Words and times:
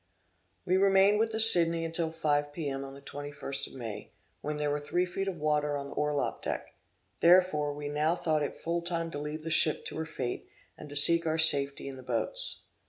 We 0.65 0.77
remained 0.77 1.19
with 1.19 1.31
the 1.31 1.39
Sidney 1.39 1.85
until 1.85 2.09
five 2.09 2.51
P. 2.51 2.67
M. 2.67 2.83
on 2.83 2.95
the 2.95 3.01
twenty 3.01 3.31
first 3.31 3.67
of 3.67 3.75
May, 3.75 4.09
when 4.41 4.57
there 4.57 4.71
were 4.71 4.79
three 4.79 5.05
feet 5.05 5.27
of 5.27 5.35
water 5.37 5.77
on 5.77 5.89
the 5.89 5.93
orlop 5.95 6.41
deck; 6.41 6.73
therefore 7.19 7.75
we 7.75 7.87
now 7.87 8.15
thought 8.15 8.41
it 8.41 8.57
full 8.57 8.81
time 8.81 9.11
to 9.11 9.19
leave 9.19 9.43
the 9.43 9.51
ship 9.51 9.85
to 9.85 9.97
her 9.97 10.07
fate, 10.07 10.49
and 10.75 10.89
to 10.89 10.95
seek 10.95 11.27
our 11.27 11.37
safety 11.37 11.87
in 11.87 11.97
the 11.97 12.01
boats. 12.01 12.69